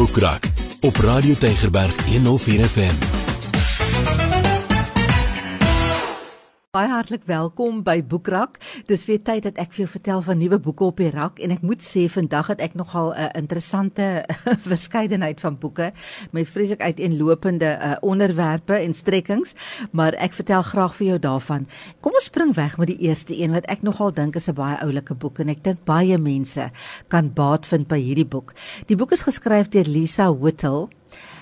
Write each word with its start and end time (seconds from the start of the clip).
Boekrak 0.00 0.44
op 0.80 0.96
Radio 0.96 1.34
Tygerberg 1.34 2.06
104 2.06 2.68
FM. 2.68 3.19
Baie 6.80 6.94
hartlik 6.94 7.26
welkom 7.28 7.82
by 7.84 7.98
Boekrak. 8.00 8.54
Dis 8.88 9.02
weer 9.04 9.18
tyd 9.20 9.44
dat 9.44 9.58
ek 9.60 9.74
vir 9.74 9.82
jou 9.82 9.88
vertel 9.98 10.22
van 10.24 10.38
nuwe 10.40 10.56
boeke 10.64 10.86
op 10.86 11.00
die 11.02 11.10
rak 11.12 11.36
en 11.44 11.52
ek 11.52 11.60
moet 11.60 11.82
sê 11.84 12.06
vandag 12.08 12.48
het 12.54 12.62
ek 12.64 12.78
nogal 12.78 13.10
'n 13.12 13.18
uh, 13.20 13.26
interessante 13.36 14.24
verskeidenheid 14.72 15.42
van 15.44 15.58
boeke 15.60 15.90
met 16.32 16.48
vreeslik 16.48 16.80
uiteenlopende 16.80 17.68
uh, 17.76 17.96
onderwerpe 18.00 18.80
en 18.80 18.96
strekkings, 18.96 19.52
maar 19.92 20.16
ek 20.16 20.32
vertel 20.32 20.62
graag 20.62 20.94
vir 20.96 21.06
jou 21.06 21.18
daarvan. 21.18 21.66
Kom 22.00 22.16
ons 22.16 22.30
spring 22.32 22.54
weg 22.56 22.78
met 22.78 22.88
die 22.88 23.02
eerste 23.08 23.36
een 23.36 23.52
wat 23.52 23.68
ek 23.68 23.82
nogal 23.82 24.14
dink 24.16 24.36
is 24.40 24.48
'n 24.48 24.56
baie 24.56 24.80
oulike 24.80 25.14
boek 25.14 25.38
en 25.38 25.48
ek 25.48 25.62
dink 25.62 25.84
baie 25.84 26.16
mense 26.18 26.70
kan 27.08 27.28
baat 27.28 27.66
vind 27.66 27.88
by 27.88 28.00
hierdie 28.00 28.28
boek. 28.28 28.54
Die 28.86 28.96
boek 28.96 29.12
is 29.12 29.28
geskryf 29.28 29.68
deur 29.68 29.84
Lisa 29.84 30.32
Whittle 30.32 30.88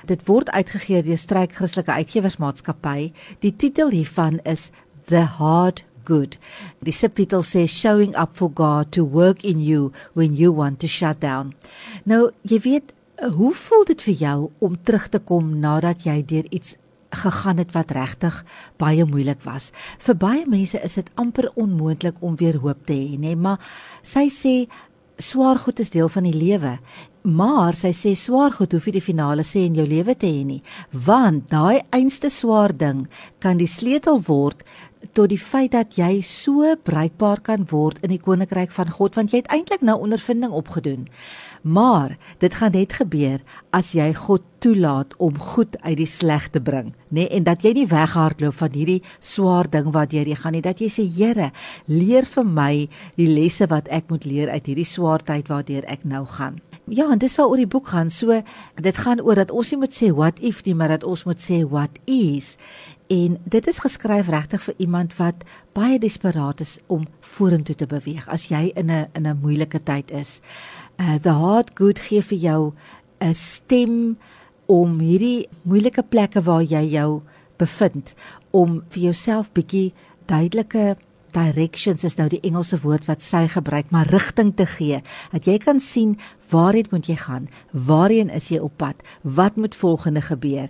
Dit 0.08 0.22
word 0.24 0.48
uitgegee 0.56 1.02
deur 1.04 1.18
Struik 1.20 1.52
Christelike 1.58 1.92
Uitgewersmaatskappy. 1.92 3.10
Die 3.44 3.52
titel 3.60 3.90
hiervan 3.92 4.38
is 4.48 4.70
the 5.08 5.24
hard 5.38 5.82
good. 6.08 6.38
Die 6.84 6.94
subtitel 6.94 7.44
sê 7.44 7.66
showing 7.68 8.14
up 8.16 8.32
for 8.36 8.48
God 8.48 8.92
to 8.96 9.04
work 9.04 9.44
in 9.44 9.60
you 9.60 9.92
when 10.14 10.36
you 10.36 10.52
want 10.52 10.80
to 10.80 10.88
shut 10.88 11.20
down. 11.20 11.54
Nou, 12.08 12.30
jy 12.48 12.62
weet, 12.64 12.92
hoe 13.34 13.54
voel 13.54 13.88
dit 13.88 14.02
vir 14.08 14.20
jou 14.22 14.36
om 14.64 14.76
terug 14.82 15.08
te 15.12 15.18
kom 15.18 15.56
nadat 15.60 16.06
jy 16.06 16.20
deur 16.22 16.46
iets 16.54 16.76
gegaan 17.08 17.56
het 17.58 17.72
wat 17.72 17.92
regtig 17.96 18.42
baie 18.80 19.04
moeilik 19.08 19.40
was. 19.44 19.70
Vir 19.98 20.16
baie 20.20 20.44
mense 20.46 20.80
is 20.84 20.98
dit 21.00 21.08
amper 21.16 21.48
onmoontlik 21.56 22.20
om 22.20 22.36
weer 22.36 22.60
hoop 22.60 22.84
te 22.86 22.94
hê, 22.94 23.16
nê, 23.20 23.34
maar 23.36 23.60
sy 24.04 24.28
sê 24.32 24.54
swaar 25.18 25.58
goed 25.58 25.80
is 25.80 25.90
deel 25.90 26.08
van 26.12 26.28
die 26.28 26.36
lewe. 26.36 26.76
Maar 27.22 27.74
sy 27.74 27.90
sê 27.90 28.14
swaar 28.14 28.52
goed 28.54 28.72
hoef 28.72 28.86
nie 28.86 28.94
die 28.94 29.04
finale 29.04 29.42
sê 29.42 29.64
in 29.66 29.74
jou 29.74 29.86
lewe 29.86 30.14
te 30.14 30.28
hê 30.30 30.44
nie, 30.46 30.60
want 30.92 31.48
daai 31.50 31.82
einste 31.90 32.30
swaar 32.30 32.72
ding 32.72 33.08
kan 33.42 33.58
die 33.58 33.66
sleutel 33.66 34.22
word 34.28 34.62
tot 35.14 35.30
die 35.30 35.40
feit 35.40 35.72
dat 35.74 35.98
jy 35.98 36.20
so 36.26 36.74
bruikbaar 36.86 37.42
kan 37.42 37.66
word 37.70 37.98
in 38.06 38.12
die 38.14 38.22
koninkryk 38.22 38.70
van 38.74 38.90
God 38.94 39.18
want 39.18 39.32
jy 39.32 39.42
het 39.42 39.50
eintlik 39.54 39.82
nou 39.82 39.98
ondervinding 40.02 40.54
opgedoen. 40.54 41.08
Maar 41.62 42.14
dit 42.38 42.54
gaan 42.54 42.72
net 42.74 42.94
gebeur 43.00 43.42
as 43.74 43.90
jy 43.98 44.12
God 44.14 44.44
toelaat 44.62 45.14
om 45.18 45.38
goed 45.38 45.74
uit 45.82 45.98
die 45.98 46.06
sleg 46.06 46.48
te 46.54 46.62
bring, 46.62 46.92
nê, 47.10 47.26
nee? 47.26 47.28
en 47.34 47.44
dat 47.46 47.66
jy 47.66 47.74
nie 47.76 47.88
weghardloop 47.90 48.56
van 48.58 48.74
hierdie 48.74 49.02
swaar 49.18 49.70
ding 49.70 49.90
wat 49.94 50.14
jy 50.14 50.24
gaan 50.38 50.54
nie, 50.54 50.62
dat 50.62 50.80
jy 50.80 50.90
sê 50.90 51.06
Here, 51.18 51.50
leer 51.86 52.26
vir 52.26 52.46
my 52.46 52.72
die 53.18 53.28
lesse 53.30 53.66
wat 53.70 53.90
ek 53.90 54.10
moet 54.10 54.24
leer 54.24 54.54
uit 54.54 54.70
hierdie 54.70 54.86
swaar 54.86 55.22
tyd 55.22 55.50
waardeur 55.50 55.86
ek 55.86 56.06
nou 56.06 56.24
gaan. 56.26 56.62
Ja, 56.90 57.10
en 57.10 57.18
dis 57.18 57.34
waaroor 57.36 57.56
die 57.56 57.66
boek 57.66 57.88
gaan. 57.88 58.10
So 58.10 58.42
dit 58.74 58.96
gaan 58.96 59.20
oor 59.20 59.34
dat 59.34 59.50
ons 59.50 59.70
nie 59.70 59.78
moet 59.80 59.94
sê 59.96 60.10
what 60.14 60.38
if 60.40 60.64
nie, 60.64 60.74
maar 60.74 60.88
dat 60.88 61.04
ons 61.04 61.24
moet 61.24 61.40
sê 61.42 61.62
what 61.68 61.98
is. 62.04 62.56
En 63.08 63.38
dit 63.44 63.66
is 63.66 63.80
geskryf 63.80 64.28
regtig 64.28 64.62
vir 64.62 64.74
iemand 64.84 65.16
wat 65.16 65.44
baie 65.72 65.98
desperaat 65.98 66.60
is 66.60 66.78
om 66.86 67.06
vorentoe 67.36 67.74
te 67.74 67.86
beweeg 67.88 68.28
as 68.28 68.48
jy 68.48 68.72
in 68.74 68.90
'n 68.90 69.08
in 69.14 69.26
'n 69.26 69.40
moeilike 69.42 69.82
tyd 69.82 70.10
is. 70.10 70.40
Uh 70.98 71.18
the 71.18 71.30
hard 71.32 71.70
good 71.74 71.98
gee 71.98 72.22
vir 72.22 72.38
jou 72.38 72.72
'n 73.20 73.34
stem 73.34 74.16
om 74.66 74.98
hierdie 75.00 75.48
moeilike 75.62 76.02
plekke 76.02 76.42
waar 76.42 76.62
jy 76.62 76.84
jou 76.92 77.22
bevind 77.56 78.14
om 78.50 78.82
vir 78.88 79.02
jouself 79.02 79.52
bietjie 79.52 79.92
duidelike 80.26 80.96
directions 81.38 82.04
is 82.04 82.18
nou 82.18 82.28
die 82.32 82.42
Engelse 82.46 82.80
woord 82.82 83.06
wat 83.08 83.22
sy 83.24 83.46
gebruik, 83.50 83.92
maar 83.94 84.10
rigting 84.10 84.54
te 84.56 84.66
gee. 84.66 85.02
Dat 85.32 85.46
jy 85.46 85.58
kan 85.62 85.80
sien 85.80 86.16
waarheen 86.50 86.88
moet 86.90 87.08
jy 87.08 87.18
gaan? 87.20 87.48
Waarheen 87.72 88.32
is 88.34 88.48
jy 88.52 88.60
op 88.64 88.76
pad? 88.80 89.02
Wat 89.22 89.56
moet 89.56 89.76
volgende 89.76 90.22
gebeur? 90.24 90.68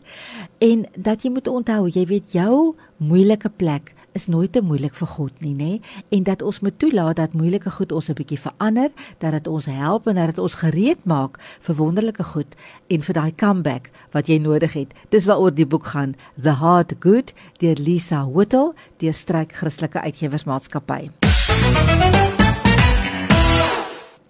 En 0.58 0.86
dat 0.96 1.24
jy 1.24 1.32
moet 1.32 1.48
onthou, 1.48 1.86
jy 1.88 2.04
weet 2.10 2.34
jou 2.36 2.74
moeilike 2.98 3.50
plek 3.56 3.94
is 4.18 4.26
nooit 4.26 4.50
te 4.52 4.62
moeilik 4.64 4.96
vir 4.98 5.10
God 5.14 5.42
nie, 5.44 5.54
nê? 5.54 5.72
En 6.14 6.24
dat 6.26 6.42
ons 6.42 6.60
moet 6.64 6.74
toelaat 6.82 7.20
dat 7.20 7.36
moeilike 7.38 7.70
goed 7.70 7.92
ons 7.94 8.08
'n 8.10 8.18
bietjie 8.18 8.40
verander, 8.40 8.90
dat 9.18 9.32
dit 9.32 9.46
ons 9.46 9.66
help 9.66 10.06
en 10.06 10.14
dat 10.14 10.34
dit 10.34 10.38
ons 10.38 10.54
gereed 10.54 11.04
maak 11.04 11.38
vir 11.62 11.74
wonderlike 11.76 12.24
goed 12.24 12.56
en 12.88 13.02
vir 13.02 13.14
daai 13.14 13.32
comeback 13.34 13.90
wat 14.12 14.26
jy 14.26 14.38
nodig 14.38 14.72
het. 14.72 14.90
Dis 15.10 15.26
waaroor 15.26 15.54
die 15.54 15.66
boek 15.66 15.86
gaan, 15.86 16.16
The 16.42 16.50
Hard 16.50 16.94
Good 17.00 17.32
deur 17.58 17.76
Lisa 17.78 18.26
Whittle, 18.26 18.74
deur 18.96 19.14
Struik 19.14 19.52
Christelike 19.52 20.00
Uitgewersmaatskappy. 20.00 21.10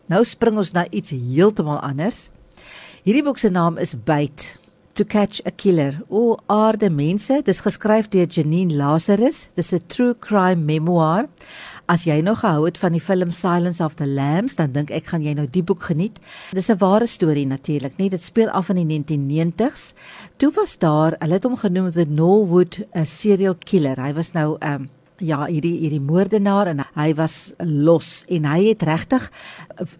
Nou 0.07 0.25
spring 0.25 0.59
ons 0.59 0.73
na 0.73 0.87
iets 0.91 1.11
heeltemal 1.11 1.81
anders. 1.81 2.31
Hierdie 3.03 3.23
boek 3.23 3.39
se 3.39 3.49
naam 3.49 3.79
is 3.79 3.95
Bait 4.05 4.59
to 4.99 5.05
catch 5.05 5.41
a 5.47 5.51
killer. 5.51 6.01
O 6.11 6.37
aarde 6.51 6.91
mense, 6.91 7.41
dis 7.47 7.61
geskryf 7.63 8.09
deur 8.11 8.27
Janine 8.27 8.75
Lazarus. 8.75 9.47
Dis 9.55 9.73
'n 9.73 9.87
true 9.87 10.15
crime 10.15 10.65
memoir. 10.67 11.29
As 11.87 12.05
jy 12.05 12.21
nog 12.21 12.41
gehou 12.41 12.65
het 12.65 12.79
van 12.79 12.93
die 12.93 13.01
film 13.01 13.31
Silence 13.31 13.85
of 13.85 13.95
the 13.95 14.07
Lambs, 14.07 14.55
dan 14.57 14.73
dink 14.73 14.91
ek 14.91 15.07
gaan 15.07 15.23
jy 15.23 15.35
nou 15.35 15.47
die 15.47 15.63
boek 15.63 15.83
geniet. 15.83 16.19
Dis 16.53 16.69
'n 16.69 16.79
ware 16.79 17.07
storie 17.07 17.47
natuurlik, 17.47 17.97
nie? 17.97 18.11
Dit 18.11 18.25
speel 18.25 18.51
af 18.51 18.69
in 18.69 18.77
die 18.77 18.85
1990s. 18.85 19.95
Toe 20.37 20.53
was 20.55 20.79
daar, 20.79 21.17
hulle 21.19 21.33
het 21.33 21.45
hom 21.45 21.57
genoem 21.57 21.93
the 21.93 22.05
Norwood 22.05 22.85
a 22.97 23.05
serial 23.05 23.55
killer. 23.55 23.97
Hy 23.97 24.13
was 24.13 24.33
nou 24.33 24.59
'n 24.61 24.67
um, 24.67 24.73
ehm, 24.73 24.98
ja, 25.19 25.45
hierdie 25.47 25.75
hierdie 25.81 26.03
moordenaar 26.03 26.71
en 26.71 26.83
hy 26.95 27.09
was 27.19 27.53
los 27.61 28.23
en 28.29 28.47
hy 28.49 28.71
het 28.71 28.83
regtig 28.87 29.29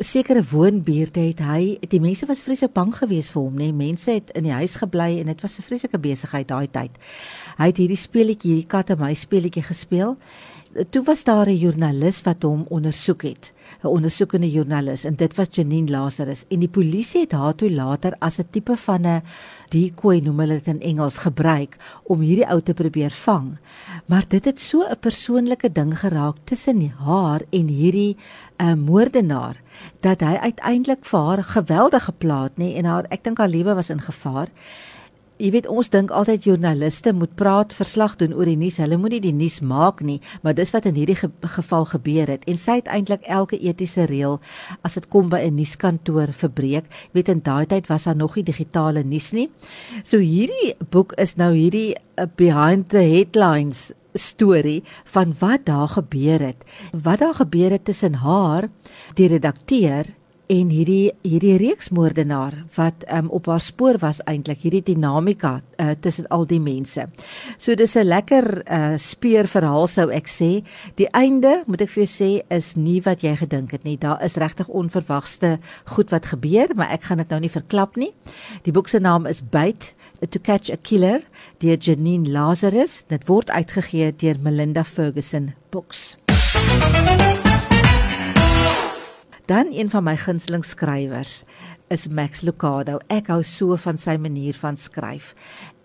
sekere 0.01 0.43
woonbuurte 0.51 1.21
het 1.21 1.43
hy 1.45 1.79
die 1.91 2.01
mense 2.03 2.27
was 2.27 2.43
vreeslik 2.47 2.75
bang 2.77 2.93
geweest 2.95 3.35
vir 3.35 3.43
hom, 3.43 3.57
nê. 3.57 3.69
Nee, 3.69 3.79
mense 3.89 4.19
het 4.19 4.31
in 4.39 4.47
die 4.49 4.55
huis 4.55 4.77
gebly 4.81 5.19
en 5.21 5.27
dit 5.27 5.43
was 5.43 5.59
'n 5.59 5.63
vreeslike 5.63 5.99
besigheid 5.99 6.49
daai 6.49 6.69
tyd. 6.71 6.99
Hy 7.59 7.67
het 7.67 7.77
hierdie 7.77 7.97
speletjie, 7.97 8.53
hierdie 8.53 8.71
kat 8.71 8.91
en 8.91 8.99
my 8.99 9.15
speletjie 9.15 9.63
gespeel 9.63 10.17
toe 10.91 11.03
was 11.05 11.25
daar 11.25 11.47
'n 11.47 11.57
joernalis 11.57 12.23
wat 12.23 12.43
hom 12.43 12.65
ondersoek 12.69 13.23
het, 13.23 13.53
'n 13.83 13.87
ondersoekende 13.87 14.51
joernalis 14.51 15.05
en 15.05 15.15
dit 15.15 15.35
was 15.35 15.47
Janine 15.51 15.91
Lazarus 15.91 16.45
en 16.49 16.59
die 16.59 16.69
polisie 16.69 17.21
het 17.21 17.33
haar 17.33 17.55
toe 17.55 17.71
later 17.71 18.15
as 18.19 18.39
'n 18.39 18.49
tipe 18.51 18.77
van 18.77 19.07
'n 19.07 19.23
decoy 19.69 20.19
noem 20.19 20.39
hulle 20.39 20.55
dit 20.55 20.67
in 20.67 20.81
Engels 20.81 21.19
gebruik 21.19 21.77
om 22.03 22.21
hierdie 22.21 22.49
ou 22.49 22.61
te 22.61 22.75
probeer 22.75 23.11
vang. 23.11 23.59
Maar 24.07 24.25
dit 24.29 24.45
het 24.45 24.61
so 24.61 24.83
'n 24.83 24.99
persoonlike 25.01 25.73
ding 25.73 25.99
geraak 25.99 26.37
tussen 26.45 26.91
haar 26.91 27.41
en 27.51 27.67
hierdie 27.69 28.17
'n 28.59 28.67
uh, 28.67 28.75
moordenaar 28.75 29.57
dat 30.01 30.21
hy 30.21 30.35
uiteindelik 30.35 31.05
vir 31.05 31.21
haar 31.21 31.45
geweldig 31.45 32.05
geplaat 32.05 32.53
nê 32.57 32.75
en 32.75 32.85
haar 32.85 33.05
ek 33.09 33.25
dink 33.25 33.39
haar 33.39 33.49
lewe 33.49 33.75
was 33.75 33.91
in 33.91 34.01
gevaar 34.01 34.49
jy 35.39 35.51
weet 35.55 35.69
ons 35.71 35.91
dink 35.93 36.11
altyd 36.15 36.47
joernaliste 36.49 37.13
moet 37.15 37.35
praat 37.39 37.75
verslag 37.77 38.17
doen 38.21 38.35
oor 38.35 38.49
die 38.49 38.59
nuus. 38.59 38.81
Hulle 38.83 38.99
moet 39.01 39.17
nie 39.17 39.23
die 39.29 39.35
nuus 39.35 39.61
maak 39.63 40.03
nie, 40.03 40.19
maar 40.43 40.57
dis 40.59 40.73
wat 40.75 40.89
in 40.91 40.99
hierdie 40.99 41.19
ge 41.19 41.31
geval 41.59 41.87
gebeur 41.93 42.31
het. 42.35 42.47
En 42.51 42.59
sy 42.59 42.79
het 42.81 42.91
eintlik 42.91 43.27
elke 43.27 43.59
etiese 43.59 44.09
reël 44.11 44.39
as 44.87 44.99
dit 44.99 45.09
kom 45.09 45.31
by 45.31 45.41
'n 45.47 45.55
nuuskantoor 45.55 46.33
verbreek. 46.33 46.85
Jy 46.85 47.15
weet 47.15 47.29
in 47.29 47.43
daai 47.43 47.67
tyd 47.67 47.87
was 47.89 48.05
daar 48.05 48.17
nog 48.17 48.37
nie 48.37 48.45
digitale 48.45 49.05
nuus 49.05 49.33
nie. 49.33 49.51
So 50.05 50.19
hierdie 50.19 50.75
boek 50.91 51.13
is 51.19 51.37
nou 51.37 51.55
hierdie 51.55 51.95
uh, 52.19 52.27
behind 52.37 52.89
the 52.91 53.03
headlines 53.03 53.93
storie 54.15 54.83
van 55.05 55.35
wat 55.39 55.65
daar 55.65 55.89
gebeur 55.89 56.41
het. 56.41 56.65
Wat 56.93 57.19
daar 57.19 57.35
gebeur 57.35 57.71
het 57.71 57.85
tussen 57.85 58.15
haar, 58.15 58.69
die 59.15 59.29
redakteur 59.29 60.05
en 60.49 60.71
hierdie 60.73 61.13
hierdie 61.27 61.57
reeksmoordenaar 61.61 62.55
wat 62.77 63.05
um, 63.13 63.29
op 63.37 63.49
haar 63.51 63.61
spoor 63.61 63.99
was 64.01 64.21
eintlik 64.31 64.63
hierdie 64.65 64.83
dinamika 64.87 65.59
uh, 65.61 65.91
tussen 66.01 66.29
al 66.33 66.47
die 66.49 66.61
mense. 66.61 67.05
So 67.59 67.75
dis 67.75 67.97
'n 67.97 68.09
lekker 68.09 68.63
uh, 68.65 68.97
speurverhaal 68.97 69.87
sou 69.87 70.09
ek 70.11 70.29
sê. 70.29 70.65
Die 70.97 71.09
einde, 71.13 71.63
moet 71.67 71.85
ek 71.85 71.91
vir 71.91 72.05
jou 72.05 72.13
sê, 72.13 72.31
is 72.55 72.77
nie 72.77 73.01
wat 73.05 73.23
jy 73.23 73.37
gedink 73.37 73.73
het 73.73 73.85
nie. 73.85 73.99
Daar 73.99 74.25
is 74.25 74.37
regtig 74.37 74.69
onverwagte 74.69 75.59
goed 75.85 76.11
wat 76.11 76.27
gebeur, 76.27 76.73
maar 76.75 76.91
ek 76.91 77.03
gaan 77.03 77.19
dit 77.19 77.29
nou 77.29 77.41
nie 77.41 77.53
verklap 77.53 77.97
nie. 77.97 78.13
Die 78.65 78.73
boek 78.73 78.89
se 78.89 78.99
naam 78.99 79.27
is 79.27 79.43
Bait 79.43 79.95
to 80.31 80.39
Catch 80.39 80.71
a 80.71 80.77
Killer 80.77 81.21
deur 81.59 81.77
Janine 81.77 82.29
Lazarus. 82.29 83.05
Dit 83.09 83.29
word 83.29 83.51
uitgegee 83.51 84.13
deur 84.17 84.37
Melinda 84.41 84.85
Ferguson 84.85 85.55
Books. 85.71 86.17
Dan 89.49 89.67
een 89.73 89.91
van 89.91 90.05
my 90.05 90.17
gunsteling 90.17 90.65
skrywers 90.65 91.43
is 91.87 92.09
Max 92.09 92.41
Lucado. 92.41 92.99
Ek 93.09 93.31
hou 93.33 93.41
so 93.49 93.79
van 93.81 93.97
sy 93.97 94.19
manier 94.21 94.53
van 94.61 94.77
skryf. 94.77 95.31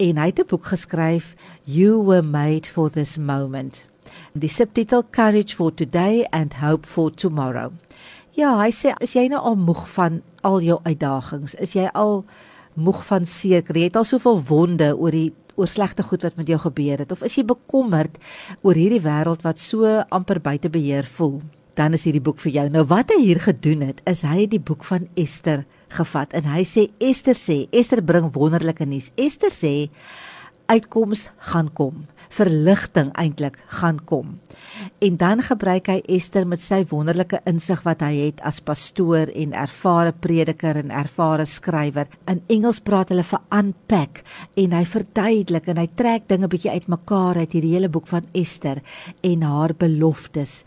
En 0.03 0.19
hy 0.19 0.25
het 0.25 0.39
'n 0.39 0.47
boek 0.49 0.65
geskryf, 0.65 1.35
You 1.63 2.03
were 2.03 2.21
made 2.21 2.67
for 2.67 2.89
this 2.89 3.17
moment. 3.17 3.87
Die 4.33 4.49
subtitel 4.49 5.03
Courage 5.09 5.55
for 5.55 5.73
Today 5.73 6.27
and 6.31 6.53
Hope 6.53 6.87
for 6.87 7.11
Tomorrow. 7.11 7.71
Ja, 8.31 8.59
hy 8.59 8.71
sê 8.71 8.91
as 9.01 9.13
jy 9.13 9.27
nou 9.27 9.41
al 9.41 9.55
moeg 9.55 9.89
van 9.89 10.21
al 10.41 10.59
jou 10.61 10.79
uitdagings, 10.83 11.55
is 11.55 11.73
jy 11.73 11.89
al 11.93 12.25
moeg 12.73 13.05
van 13.05 13.25
seker, 13.25 13.75
jy 13.75 13.83
het 13.83 13.95
al 13.95 14.03
soveel 14.03 14.43
wonde 14.43 14.97
oor 14.97 15.11
die 15.11 15.33
oor 15.55 15.67
slegte 15.67 16.03
goed 16.03 16.21
wat 16.21 16.35
met 16.35 16.47
jou 16.47 16.59
gebeur 16.59 16.97
het 16.97 17.11
of 17.11 17.23
is 17.23 17.35
jy 17.35 17.45
bekommerd 17.45 18.17
oor 18.61 18.73
hierdie 18.73 19.01
wêreld 19.01 19.41
wat 19.41 19.59
so 19.59 20.03
amper 20.09 20.41
buite 20.41 20.69
beheer 20.69 21.05
voel? 21.05 21.41
Dan 21.79 21.93
is 21.97 22.05
hierdie 22.07 22.23
boek 22.23 22.41
vir 22.43 22.53
jou. 22.57 22.67
Nou 22.73 22.85
wat 22.89 23.13
hy 23.13 23.21
hier 23.23 23.41
gedoen 23.43 23.81
het, 23.87 24.01
is 24.09 24.23
hy 24.27 24.43
het 24.43 24.53
die 24.53 24.61
boek 24.61 24.85
van 24.87 25.07
Ester 25.19 25.65
gevat 25.93 26.33
en 26.37 26.47
hy 26.49 26.63
sê 26.67 26.87
Esther 27.03 27.37
sê 27.37 27.63
Esther 27.71 28.03
bring 28.05 28.31
wonderlike 28.33 28.85
nuus. 28.85 29.11
Esther 29.17 29.53
sê 29.53 29.89
uitkoms 30.71 31.27
gaan 31.51 31.69
kom 31.75 32.05
verligting 32.33 33.11
eintlik 33.19 33.59
gaan 33.79 33.99
kom. 34.09 34.37
En 35.03 35.17
dan 35.17 35.43
gebruik 35.45 35.89
hy 35.91 35.99
Esther 36.09 36.47
met 36.49 36.61
sy 36.63 36.81
wonderlike 36.89 37.39
insig 37.49 37.83
wat 37.85 38.01
hy 38.05 38.13
het 38.27 38.41
as 38.47 38.61
pastoor 38.63 39.29
en 39.29 39.53
ervare 39.57 40.13
prediker 40.25 40.79
en 40.81 40.93
ervare 40.93 41.45
skrywer. 41.49 42.09
In 42.31 42.41
Engels 42.53 42.81
praat 42.83 43.13
hulle 43.13 43.25
vir 43.27 43.43
unpack 43.53 44.23
en 44.59 44.77
hy 44.77 44.85
verduidelik 44.89 45.69
en 45.69 45.83
hy 45.83 45.89
trek 45.99 46.25
dinge 46.31 46.49
bietjie 46.49 46.73
uitmekaar 46.73 47.43
uit 47.43 47.53
hierdie 47.57 47.75
hele 47.75 47.91
boek 47.93 48.09
van 48.09 48.25
Esther 48.33 48.81
en 49.21 49.45
haar 49.45 49.75
beloftes 49.77 50.61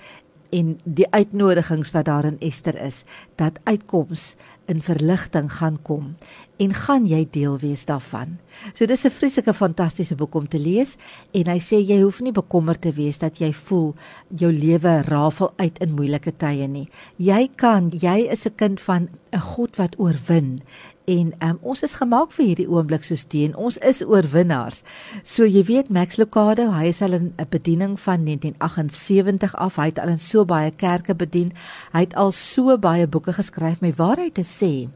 en 0.50 0.80
die 0.84 1.06
uitnodigings 1.10 1.90
wat 1.90 2.04
daar 2.04 2.24
in 2.24 2.40
Esther 2.40 2.82
is 2.82 3.04
dat 3.34 3.60
uitkoms 3.64 4.34
in 4.64 4.82
verligting 4.82 5.52
gaan 5.52 5.78
kom 5.82 6.14
en 6.56 6.74
gaan 6.74 7.06
jy 7.06 7.26
deel 7.30 7.58
wees 7.58 7.84
daarvan. 7.84 8.38
So 8.74 8.86
dis 8.86 9.04
'n 9.04 9.10
vreeslike 9.10 9.54
fantastiese 9.54 10.14
boek 10.14 10.34
om 10.34 10.48
te 10.48 10.58
lees 10.58 10.96
en 11.32 11.46
hy 11.46 11.58
sê 11.58 11.76
jy 11.76 12.02
hoef 12.02 12.20
nie 12.20 12.32
bekommerd 12.32 12.80
te 12.80 12.92
wees 12.92 13.18
dat 13.18 13.38
jy 13.38 13.52
voel 13.52 13.94
jou 14.28 14.52
lewe 14.52 15.02
rafel 15.02 15.52
uit 15.56 15.78
in 15.78 15.94
moeilike 15.94 16.36
tye 16.36 16.66
nie. 16.66 16.88
Jy 17.16 17.50
kan, 17.56 17.90
jy 17.90 18.28
is 18.30 18.46
'n 18.46 18.54
kind 18.56 18.80
van 18.80 19.08
'n 19.32 19.40
God 19.40 19.76
wat 19.76 19.98
oorwin 19.98 20.60
en 21.06 21.32
um, 21.38 21.58
ons 21.62 21.82
is 21.82 21.94
gemaak 21.94 22.32
vir 22.32 22.46
hierdie 22.46 22.68
oomblik 22.68 23.04
soos 23.04 23.24
teen 23.30 23.54
ons 23.54 23.78
is 23.78 24.02
oorwinnaars. 24.02 24.82
So 25.22 25.46
jy 25.46 25.62
weet 25.68 25.88
Max 25.88 26.16
Lucado, 26.16 26.70
hy 26.74 26.90
is 26.90 27.02
al 27.02 27.12
in 27.12 27.32
'n 27.38 27.46
bediening 27.50 28.00
van 28.00 28.24
1978 28.24 29.54
af. 29.54 29.76
Hy 29.76 29.84
het 29.84 29.98
al 29.98 30.08
in 30.08 30.18
so 30.18 30.44
baie 30.44 30.70
kerke 30.70 31.14
bedien. 31.14 31.52
Hy 31.92 32.00
het 32.00 32.14
al 32.14 32.32
so 32.32 32.78
baie 32.78 33.06
boeke 33.06 33.32
geskryf 33.32 33.80
met 33.80 33.96
waarheid 33.96 34.34
te 34.34 34.42
sê. 34.42 34.88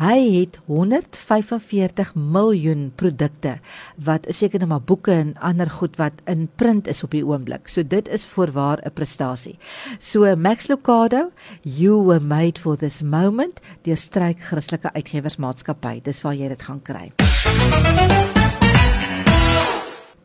Hy 0.00 0.30
het 0.32 0.54
145 0.64 2.14
miljoen 2.16 2.86
produkte 2.96 3.58
wat 4.00 4.24
seker 4.32 4.62
net 4.62 4.70
maar 4.70 4.86
boeke 4.88 5.12
en 5.12 5.34
ander 5.44 5.68
goed 5.68 5.98
wat 6.00 6.22
in 6.24 6.46
print 6.56 6.86
is 6.88 7.02
op 7.04 7.12
die 7.12 7.20
oomblik. 7.20 7.68
So 7.68 7.84
dit 7.84 8.08
is 8.08 8.24
voorwaar 8.24 8.80
'n 8.80 8.94
prestasie. 8.96 9.58
So 9.98 10.36
Max 10.36 10.68
Lucado, 10.68 11.30
you 11.62 12.00
were 12.04 12.24
made 12.24 12.60
for 12.60 12.76
this 12.76 13.02
moment, 13.02 13.60
deur 13.82 13.96
Stryk 13.96 14.40
Christelike 14.40 14.92
Uitgewersmaatskappy. 14.92 16.00
Dis 16.02 16.22
waar 16.22 16.34
jy 16.34 16.48
dit 16.48 16.62
gaan 16.62 16.82
kry. 16.82 17.12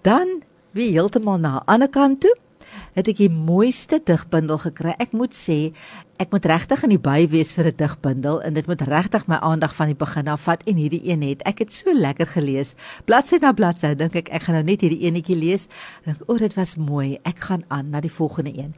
Dan 0.02 0.42
wie 0.72 0.92
heeltemal 0.92 1.38
na 1.38 1.58
'n 1.58 1.66
ander 1.66 1.90
kant 1.90 2.22
toe 2.22 2.36
het 2.96 3.10
ek 3.12 3.20
die 3.20 3.32
mooiste 3.32 4.00
digbundel 4.08 4.58
gekry. 4.58 4.96
Ek 5.04 5.12
moet 5.12 5.36
sê, 5.36 5.74
ek 6.16 6.32
moet 6.32 6.46
regtig 6.48 6.84
in 6.88 6.94
die 6.94 7.02
by 7.02 7.26
wees 7.28 7.50
vir 7.52 7.68
'n 7.68 7.76
digbundel 7.76 8.38
en 8.42 8.54
dit 8.54 8.68
moet 8.68 8.82
regtig 8.82 9.28
my 9.28 9.36
aandag 9.36 9.76
van 9.76 9.88
die 9.92 10.00
begin 10.00 10.28
af 10.28 10.42
vat 10.48 10.64
en 10.64 10.76
hierdie 10.76 11.02
een 11.04 11.22
het. 11.22 11.42
Ek 11.44 11.60
het 11.60 11.72
so 11.72 11.92
lekker 11.94 12.28
gelees. 12.28 12.76
Bladsy 13.06 13.38
na 13.42 13.52
bladsy 13.52 13.96
dink 13.96 14.16
ek 14.16 14.30
ek 14.30 14.44
gaan 14.44 14.56
nou 14.56 14.64
net 14.64 14.82
hierdie 14.82 15.04
enetjie 15.04 15.36
lees. 15.36 15.68
Dink 16.06 16.24
o 16.28 16.38
dit 16.38 16.54
was 16.56 16.76
mooi. 16.76 17.20
Ek 17.24 17.40
gaan 17.40 17.64
aan 17.68 17.90
na 17.90 18.00
die 18.00 18.12
volgende 18.12 18.58
een. 18.58 18.74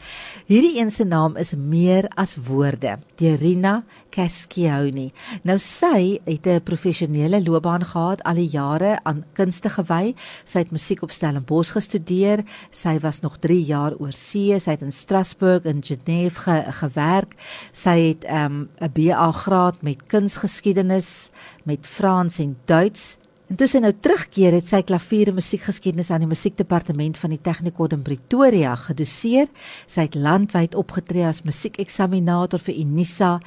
Hierdie 0.47 0.79
een 0.79 0.91
se 0.91 1.03
naam 1.03 1.37
is 1.37 1.53
meer 1.53 2.09
as 2.15 2.37
woorde 2.37 2.97
deur 3.17 3.37
Rina 3.37 3.83
Cascioni. 4.09 5.11
Nou 5.43 5.59
sy 5.59 6.19
het 6.25 6.47
'n 6.47 6.61
professionele 6.61 7.43
loopbaan 7.43 7.85
gehad 7.85 8.23
al 8.23 8.35
die 8.35 8.49
jare 8.49 8.99
aan 9.03 9.23
kunste 9.33 9.69
gewy 9.69 10.15
sy 10.43 10.59
het 10.59 10.71
musiek 10.71 11.03
op 11.03 11.11
Stellenbosch 11.11 11.71
gestudeer. 11.71 12.43
Sy 12.71 12.99
was 12.99 13.21
nog 13.21 13.37
3 13.37 13.63
jaar 13.63 13.93
oor 13.99 14.11
see 14.11 14.59
sy 14.59 14.71
het 14.71 14.81
in 14.81 14.91
Strasbourg 14.91 15.65
en 15.65 15.83
Genève 15.83 16.39
ge 16.39 16.63
gewerk 16.71 17.26
werk. 17.27 17.35
Sy 17.73 18.13
het 18.13 18.25
'n 18.25 18.35
um, 18.35 18.69
BA 18.93 19.31
graad 19.31 19.81
met 19.81 20.07
kunsgeskiedenis 20.07 21.31
met 21.63 21.85
Frans 21.85 22.39
en 22.39 22.57
Duits. 22.65 23.17
En 23.49 23.55
toe 23.55 23.67
sy 23.67 23.79
nou 23.79 23.93
terugkeer 23.93 24.51
het 24.51 24.67
sy 24.67 24.81
klavier 24.81 25.27
en 25.27 25.35
musiekgeskiedenis 25.35 26.11
aan 26.11 26.19
die 26.19 26.27
musiekdepartement 26.27 27.17
van 27.17 27.29
die 27.29 27.41
Technikon 27.41 27.89
in 27.89 28.01
Pretoria 28.01 28.75
gedoseer. 28.75 29.47
Sy 29.87 30.01
het 30.01 30.15
landwyd 30.15 30.75
opgetree 30.75 31.25
as 31.25 31.43
musiekeksaminator 31.43 32.59
vir 32.59 32.75
Unisa 32.75 33.39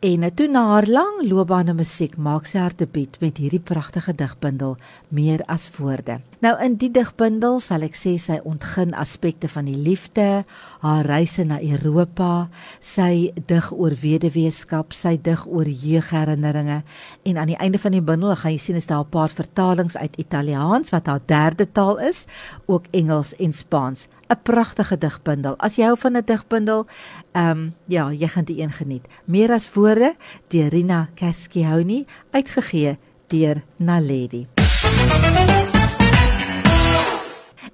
En 0.00 0.34
toe 0.34 0.48
na 0.48 0.60
haar 0.66 0.86
lang 0.86 1.22
loopbaan 1.24 1.70
in 1.72 1.78
musiek 1.78 2.18
maak 2.20 2.44
sy 2.44 2.58
haar 2.60 2.74
debuut 2.76 3.14
met 3.22 3.38
hierdie 3.40 3.62
pragtige 3.64 4.12
digbundel 4.12 4.74
Meer 5.08 5.40
as 5.48 5.70
woorde. 5.78 6.18
Nou 6.44 6.52
in 6.60 6.74
die 6.76 6.90
digbundel 6.92 7.62
sal 7.64 7.80
ek 7.86 7.96
sê 7.96 8.12
sy 8.20 8.36
ontgin 8.44 8.92
aspekte 8.92 9.48
van 9.48 9.64
die 9.64 9.78
liefde, 9.80 10.44
haar 10.84 11.08
reise 11.08 11.46
na 11.48 11.56
Europa, 11.64 12.50
sy 12.78 13.32
dig 13.48 13.70
oor 13.72 13.96
weduweeskap, 14.02 14.92
sy 14.92 15.14
dig 15.16 15.46
oor 15.48 15.64
jeugherinneringe 15.64 16.82
en 17.24 17.40
aan 17.40 17.54
die 17.54 17.56
einde 17.56 17.80
van 17.80 17.96
die 17.96 18.04
bundel 18.04 18.36
gaan 18.36 18.52
jy 18.52 18.60
sien 18.60 18.76
is 18.76 18.90
daar 18.92 19.06
'n 19.06 19.16
paar 19.16 19.32
vertalings 19.32 19.96
uit 19.96 20.20
Italiaans 20.20 20.92
wat 20.92 21.06
haar 21.06 21.24
derde 21.24 21.72
taal 21.72 21.96
is, 21.98 22.26
ook 22.66 22.84
Engels 22.92 23.32
en 23.40 23.52
Spaans. 23.52 24.08
'n 24.28 24.42
pragtige 24.42 24.98
digbundel. 24.98 25.54
As 25.58 25.76
jy 25.76 25.84
hou 25.84 25.98
van 25.98 26.16
'n 26.16 26.24
digbundel, 26.24 26.86
ehm 27.32 27.50
um, 27.50 27.74
ja, 27.86 28.10
jy 28.12 28.28
gaan 28.28 28.44
dit 28.44 28.58
een 28.58 28.72
geniet. 28.72 29.06
Meer 29.24 29.52
as 29.52 29.72
woorde 29.72 30.14
deur 30.48 30.68
Rina 30.68 31.08
Cascioni 31.14 32.06
uitgegee 32.30 32.98
deur 33.26 33.62
Naledi. 33.76 34.46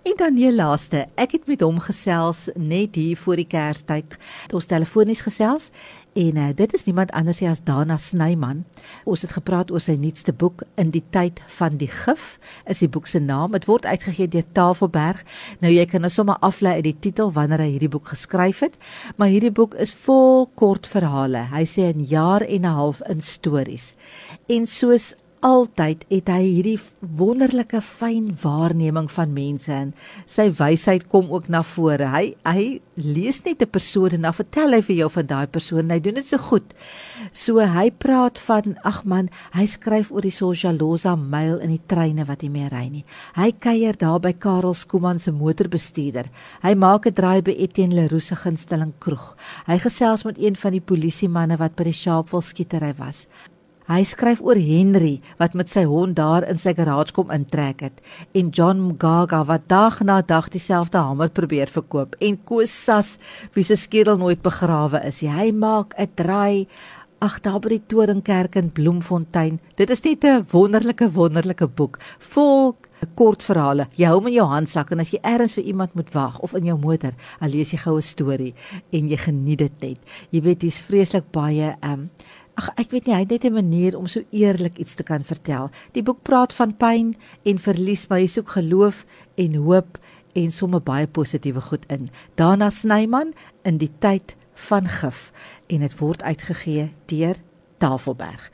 En 0.03 0.17
dan 0.17 0.35
die 0.35 0.53
laaste, 0.55 1.07
ek 1.15 1.33
het 1.33 1.47
met 1.47 1.61
hom 1.61 1.79
gesels 1.81 2.49
net 2.55 2.95
hier 2.95 3.17
voor 3.17 3.37
die 3.37 3.47
Kerstyd. 3.47 4.17
Ons 4.51 4.67
telefonies 4.67 5.21
gesels 5.21 5.71
En 6.13 6.37
uh, 6.37 6.49
dit 6.55 6.75
is 6.75 6.85
niemand 6.85 7.11
anders 7.11 7.41
as 7.43 7.63
Dana 7.65 7.97
Snyman. 7.97 8.65
Ons 9.09 9.23
het 9.25 9.33
gepraat 9.33 9.71
oor 9.73 9.81
sy 9.81 9.95
nuutste 9.97 10.33
boek 10.33 10.65
In 10.77 10.91
die 10.93 11.05
tyd 11.11 11.41
van 11.57 11.79
die 11.81 11.89
gif. 11.89 12.37
Is 12.69 12.83
die 12.85 12.89
boek 12.89 13.09
se 13.09 13.21
naam. 13.21 13.55
Dit 13.57 13.65
word 13.65 13.89
uitgegee 13.89 14.29
deur 14.29 14.45
Tafelberg. 14.53 15.23
Nou 15.65 15.73
jy 15.73 15.87
kan 15.89 16.05
nou 16.05 16.11
sommer 16.13 16.37
aflei 16.45 16.75
uit 16.81 16.89
die 16.91 16.99
titel 17.09 17.33
wanneer 17.33 17.65
hy 17.65 17.71
hierdie 17.75 17.91
boek 17.93 18.13
geskryf 18.13 18.61
het, 18.67 18.77
maar 19.17 19.33
hierdie 19.33 19.53
boek 19.55 19.75
is 19.81 19.95
vol 20.05 20.51
kort 20.55 20.87
verhale. 20.87 21.47
Hy 21.53 21.65
sê 21.65 21.89
'n 21.89 22.05
jaar 22.05 22.43
en 22.43 22.63
'n 22.67 22.77
half 22.77 23.01
in 23.09 23.21
stories. 23.21 23.95
En 24.49 24.67
soos 24.67 25.15
altyd 25.43 26.05
het 26.07 26.29
hy 26.31 26.43
hierdie 26.45 26.79
wonderlike 27.19 27.81
fyn 27.83 28.29
waarneming 28.43 29.09
van 29.11 29.33
mense 29.35 29.73
en 29.75 29.91
sy 30.31 30.47
wysheid 30.55 31.09
kom 31.11 31.33
ook 31.35 31.49
na 31.51 31.65
vore. 31.67 32.07
Hy 32.07 32.35
hy 32.47 32.81
lees 32.95 33.41
net 33.45 33.63
'n 33.63 33.71
persoon 33.71 34.15
en 34.15 34.23
dan 34.23 34.35
vertel 34.35 34.73
hy 34.73 34.81
vir 34.81 34.97
jou 34.97 35.11
van 35.11 35.27
daai 35.27 35.47
persoon. 35.47 35.91
Hy 35.91 35.99
doen 36.01 36.15
dit 36.15 36.27
so 36.27 36.39
goed. 36.39 36.75
So 37.33 37.59
hy 37.59 37.91
praat 37.91 38.39
van 38.39 38.77
ag 38.85 39.05
man, 39.05 39.31
hy 39.53 39.67
skryf 39.67 40.13
oor 40.13 40.23
die 40.23 40.31
Socialosa 40.31 41.17
myl 41.17 41.59
in 41.59 41.71
die 41.71 41.87
treine 41.87 42.25
wat 42.25 42.43
nie 42.43 42.51
meer 42.51 42.71
ry 42.71 42.89
nie. 42.89 43.05
Hy 43.35 43.53
kuier 43.53 43.97
daar 43.99 44.21
by 44.21 44.33
Karel 44.33 44.75
Skooman 44.75 45.19
se 45.19 45.33
motorbestuurder. 45.33 46.31
Hy 46.63 46.75
maak 46.75 47.07
'n 47.07 47.15
draai 47.15 47.43
by 47.43 47.53
Etienne 47.53 47.95
Leroux 47.95 48.27
se 48.27 48.37
gunsteling 48.37 48.93
kroeg. 49.01 49.37
Hy 49.67 49.79
gesels 49.79 50.25
met 50.25 50.39
een 50.39 50.57
van 50.57 50.73
die 50.73 50.81
polisiemanne 50.81 51.59
wat 51.59 51.75
by 51.75 51.85
die 51.85 51.93
Sharpeville 51.93 52.43
skietery 52.43 52.95
was. 52.97 53.27
Hy 53.93 54.07
skryf 54.09 54.41
oor 54.41 54.57
Henry 54.57 55.19
wat 55.37 55.53
met 55.59 55.69
sy 55.69 55.83
hond 55.85 56.17
daar 56.17 56.47
in 56.49 56.57
sy 56.57 56.73
garage 56.73 57.13
kom 57.13 57.29
intrek 57.35 57.83
het 57.85 57.99
en 58.39 58.49
John 58.57 58.79
Mgaga 58.87 59.43
wat 59.51 59.67
dag 59.69 59.99
na 60.09 60.23
dag 60.25 60.49
dieselfde 60.55 60.97
hamer 60.97 61.29
probeer 61.29 61.69
verkoop 61.69 62.17
en 62.25 62.39
Koos 62.49 62.73
Sas 62.73 63.19
wie 63.53 63.67
se 63.69 63.77
skedel 63.77 64.17
nooit 64.17 64.41
begrawe 64.41 65.03
is. 65.05 65.21
Hy 65.21 65.51
maak 65.53 65.93
'n 65.99 66.09
draai 66.17 66.67
ag 67.21 67.41
daar 67.45 67.61
by 67.61 67.69
die 67.69 67.87
Toringkerk 67.87 68.57
in 68.57 68.73
Bloemfontein. 68.73 69.61
Dit 69.77 69.91
is 69.91 70.03
net 70.05 70.25
'n 70.25 70.47
wonderlike 70.51 71.13
wonderlike 71.13 71.69
boek 71.69 71.99
vol 72.19 72.77
kort 73.15 73.43
verhale. 73.43 73.89
Jy 73.97 74.07
hou 74.07 74.19
hom 74.19 74.27
in 74.27 74.37
jou 74.39 74.47
handsak 74.47 74.93
en 74.93 75.01
as 75.01 75.11
jy 75.11 75.19
ergens 75.23 75.53
vir 75.53 75.65
iemand 75.65 75.95
moet 75.95 76.11
wag 76.15 76.39
of 76.41 76.55
in 76.55 76.65
jou 76.65 76.79
motor, 76.79 77.13
dan 77.41 77.51
lees 77.51 77.73
jy 77.73 77.79
gou 77.79 77.97
'n 77.97 78.03
storie 78.03 78.55
en 78.93 79.09
jy 79.09 79.17
geniet 79.17 79.59
dit 79.59 79.81
net. 79.81 79.99
Jy 80.31 80.41
weet 80.41 80.61
dis 80.61 80.81
vreeslik 80.81 81.31
baie 81.33 81.77
um 81.83 82.11
Ag 82.55 82.69
ek 82.77 82.91
weet 82.93 83.07
nie, 83.07 83.15
hy 83.15 83.21
het 83.25 83.31
net 83.31 83.45
'n 83.45 83.55
manier 83.55 83.97
om 83.97 84.07
so 84.07 84.21
eerlik 84.31 84.79
iets 84.79 84.95
te 84.95 85.03
kan 85.03 85.25
vertel. 85.25 85.71
Die 85.93 86.03
boek 86.03 86.23
praat 86.23 86.53
van 86.53 86.77
pyn 86.77 87.17
en 87.45 87.59
verlies, 87.59 88.07
maar 88.09 88.19
hy 88.19 88.27
soek 88.27 88.49
geloof 88.49 89.07
en 89.35 89.55
hoop 89.55 89.99
en 90.35 90.51
somme 90.51 90.81
baie 90.81 91.07
positiewe 91.07 91.61
goed 91.61 91.85
in. 91.89 92.11
Dana 92.35 92.71
Snyman 92.71 93.33
in 93.65 93.79
die 93.79 93.93
tyd 93.99 94.37
van 94.55 94.89
gif 94.89 95.33
en 95.67 95.81
dit 95.81 95.99
word 95.99 96.23
uitgegee 96.23 96.93
deur 97.07 97.37
Tafelberg. 97.79 98.51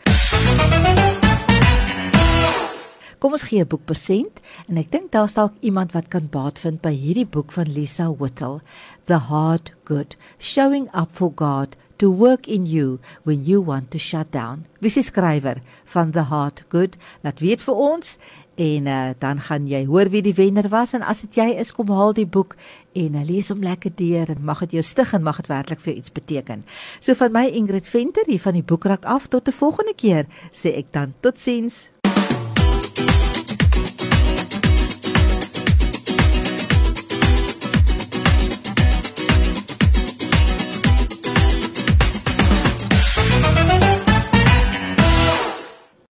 Kom 3.18 3.32
ons 3.34 3.42
gee 3.50 3.58
'n 3.58 3.66
boek 3.66 3.84
persent 3.84 4.40
en 4.68 4.76
ek 4.78 4.92
dink 4.92 5.10
daar's 5.10 5.34
dalk 5.34 5.54
iemand 5.60 5.92
wat 5.92 6.08
kan 6.08 6.28
baat 6.30 6.58
vind 6.58 6.80
by 6.80 6.92
hierdie 6.94 7.26
boek 7.26 7.50
van 7.52 7.66
Lisa 7.66 8.06
Whittle, 8.12 8.60
The 9.06 9.18
Hard 9.18 9.72
Good, 9.84 10.16
Showing 10.38 10.87
Up 10.94 11.08
for 11.12 11.32
God 11.34 11.75
to 11.96 12.12
work 12.14 12.46
in 12.46 12.66
you 12.66 13.00
when 13.25 13.44
you 13.44 13.64
want 13.64 13.90
to 13.90 13.98
shut 13.98 14.30
down. 14.30 14.66
Wie 14.78 14.90
die 14.90 15.02
skrywer 15.02 15.58
van 15.84 16.10
The 16.10 16.28
Heart 16.30 16.64
Good? 16.68 16.96
Laat 17.22 17.40
weet 17.40 17.62
vir 17.62 17.75
ons 17.75 18.18
en 18.54 18.87
uh, 18.87 19.10
dan 19.18 19.40
gaan 19.40 19.66
jy 19.66 19.84
hoor 19.87 20.10
wie 20.14 20.22
die 20.22 20.34
wenner 20.34 20.68
was 20.70 20.94
en 20.94 21.02
as 21.02 21.20
dit 21.26 21.34
jy 21.42 21.58
is 21.58 21.75
kom 21.75 21.90
haal 21.90 22.14
die 22.14 22.26
boek 22.26 22.54
en 22.94 23.18
uh, 23.18 23.26
lees 23.26 23.50
hom 23.50 23.62
lekker 23.66 23.94
deur 23.98 24.30
en 24.30 24.46
mag 24.46 24.62
dit 24.66 24.78
jou 24.78 24.82
stig 24.82 25.14
en 25.14 25.26
mag 25.26 25.42
dit 25.42 25.50
werklik 25.50 25.82
vir 25.82 25.94
iets 25.98 26.14
beteken. 26.14 26.62
So 27.00 27.18
van 27.18 27.34
my 27.34 27.48
Ingrid 27.50 27.90
Venter 27.90 28.30
hier 28.30 28.42
van 28.46 28.54
die 28.54 28.66
boekrak 28.66 29.06
af 29.06 29.26
tot 29.26 29.48
'n 29.48 29.58
volgende 29.58 29.94
keer 29.94 30.26
sê 30.52 30.78
ek 30.78 30.92
dan 30.92 31.14
totsiens. 31.20 31.90